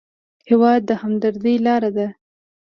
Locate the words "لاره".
1.65-1.89